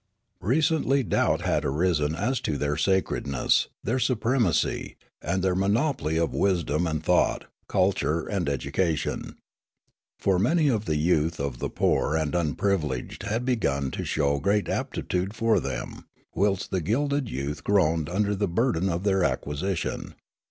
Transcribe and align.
Recently 0.41 1.03
doubt 1.03 1.41
had 1.41 1.63
arisen 1.63 2.15
as 2.15 2.39
to 2.41 2.57
their 2.57 2.75
sacredness, 2.75 3.67
their 3.83 3.99
supremacy, 3.99 4.95
and 5.21 5.43
their 5.43 5.53
monopoly 5.53 6.17
of 6.17 6.33
wisdom 6.33 6.87
and 6.87 7.03
thought, 7.03 7.45
culture 7.67 8.25
and 8.27 8.49
education. 8.49 9.35
For 10.17 10.39
many 10.39 10.69
of 10.69 10.85
the 10.85 10.95
youth 10.95 11.39
of 11.39 11.59
the 11.59 11.69
poor 11.69 12.15
and 12.15 12.33
unprivileged 12.33 13.21
had 13.21 13.45
begun 13.45 13.91
to 13.91 14.03
show 14.03 14.39
great 14.39 14.67
aptitude 14.67 15.35
for 15.35 15.59
them, 15.59 16.05
whilst 16.33 16.71
the 16.71 16.81
gilded 16.81 17.29
youth 17.29 17.63
groaned 17.63 18.09
under 18.09 18.33
the 18.33 18.47
burden 18.47 18.89
of 18.89 19.03
their 19.03 19.23
acquisition. 19.23 20.15